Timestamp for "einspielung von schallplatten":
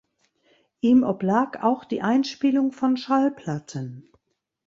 2.01-4.09